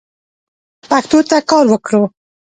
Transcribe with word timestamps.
باید 0.89 1.05
پښتو 1.09 1.19
ته 1.29 1.37
کار 1.49 1.65
وکړو 1.69 2.03